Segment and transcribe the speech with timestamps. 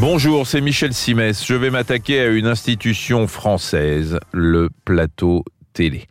[0.00, 1.44] Bonjour, c'est Michel Simès.
[1.44, 6.06] Je vais m'attaquer à une institution française, le plateau télé.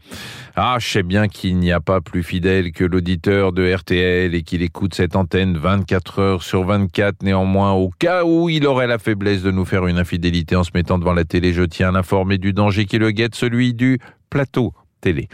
[0.55, 4.43] Ah, je sais bien qu'il n'y a pas plus fidèle que l'auditeur de RTL et
[4.43, 7.23] qu'il écoute cette antenne 24 heures sur 24.
[7.23, 10.69] Néanmoins, au cas où il aurait la faiblesse de nous faire une infidélité en se
[10.75, 13.97] mettant devant la télé, je tiens à l'informer du danger qui le guette, celui du
[14.29, 14.71] plateau
[15.01, 15.29] télé.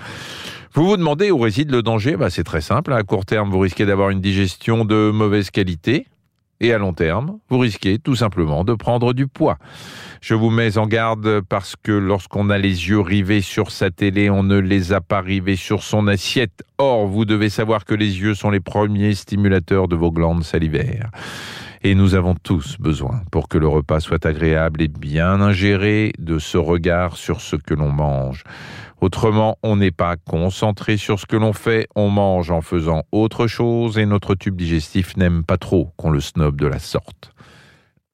[0.73, 2.15] Vous vous demandez où réside le danger?
[2.15, 2.93] Bah, C'est très simple.
[2.93, 6.07] À court terme, vous risquez d'avoir une digestion de mauvaise qualité.
[6.65, 9.59] Et à long terme, vous risquez tout simplement de prendre du poids.
[10.19, 14.31] Je vous mets en garde parce que lorsqu'on a les yeux rivés sur sa télé,
[14.31, 16.63] on ne les a pas rivés sur son assiette.
[16.79, 21.11] Or, vous devez savoir que les yeux sont les premiers stimulateurs de vos glandes salivaires.
[21.83, 26.39] Et nous avons tous besoin, pour que le repas soit agréable et bien ingéré, de
[26.39, 28.43] ce regard sur ce que l'on mange.
[29.05, 33.45] Autrement, on n'est pas concentré sur ce que l'on fait, on mange en faisant autre
[33.45, 37.31] chose et notre tube digestif n'aime pas trop qu'on le snob de la sorte.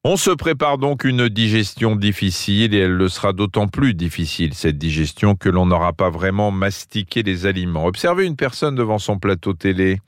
[0.04, 4.76] On se prépare donc une digestion difficile et elle le sera d'autant plus difficile, cette
[4.76, 7.86] digestion, que l'on n'aura pas vraiment mastiqué les aliments.
[7.86, 9.98] Observez une personne devant son plateau télé.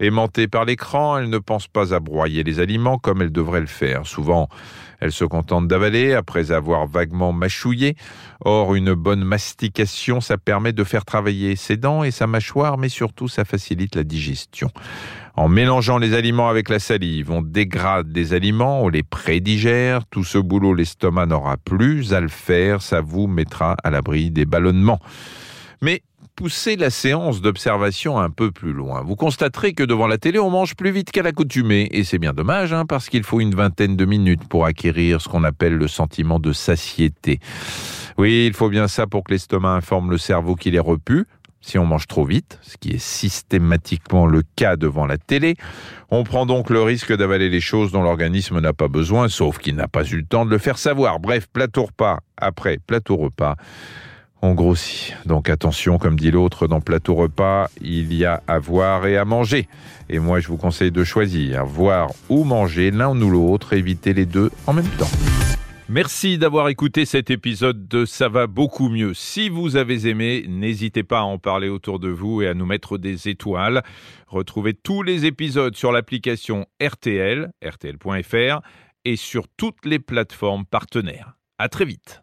[0.00, 3.66] Aimantée par l'écran, elle ne pense pas à broyer les aliments comme elle devrait le
[3.66, 4.06] faire.
[4.06, 4.48] Souvent,
[4.98, 7.96] elle se contente d'avaler après avoir vaguement mâchouillé.
[8.42, 12.88] Or, une bonne mastication, ça permet de faire travailler ses dents et sa mâchoire, mais
[12.88, 14.70] surtout, ça facilite la digestion.
[15.36, 20.06] En mélangeant les aliments avec la salive, on dégrade des aliments, on les prédigère.
[20.06, 22.80] Tout ce boulot, l'estomac n'aura plus à le faire.
[22.80, 25.00] Ça vous mettra à l'abri des ballonnements.
[25.82, 26.02] Mais
[26.36, 29.02] poussez la séance d'observation un peu plus loin.
[29.02, 31.88] Vous constaterez que devant la télé, on mange plus vite qu'à l'accoutumée.
[31.92, 35.28] Et c'est bien dommage, hein, parce qu'il faut une vingtaine de minutes pour acquérir ce
[35.28, 37.40] qu'on appelle le sentiment de satiété.
[38.18, 41.26] Oui, il faut bien ça pour que l'estomac informe le cerveau qu'il est repu.
[41.62, 45.56] Si on mange trop vite, ce qui est systématiquement le cas devant la télé,
[46.10, 49.76] on prend donc le risque d'avaler les choses dont l'organisme n'a pas besoin, sauf qu'il
[49.76, 51.20] n'a pas eu le temps de le faire savoir.
[51.20, 53.56] Bref, plateau repas après plateau repas
[54.42, 55.14] on grossit.
[55.26, 59.24] Donc attention, comme dit l'autre, dans plateau repas, il y a à voir et à
[59.24, 59.68] manger.
[60.08, 64.26] Et moi, je vous conseille de choisir, voir ou manger l'un ou l'autre, éviter les
[64.26, 65.10] deux en même temps.
[65.88, 69.12] Merci d'avoir écouté cet épisode de Ça va beaucoup mieux.
[69.12, 72.64] Si vous avez aimé, n'hésitez pas à en parler autour de vous et à nous
[72.64, 73.82] mettre des étoiles.
[74.28, 78.60] Retrouvez tous les épisodes sur l'application RTL, rtl.fr
[79.04, 81.36] et sur toutes les plateformes partenaires.
[81.58, 82.22] À très vite.